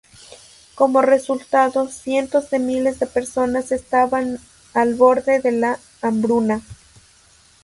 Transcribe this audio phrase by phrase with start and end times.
[0.73, 4.39] Como resultado, cientos de miles de personas estaban
[4.73, 6.61] al borde de la hambruna.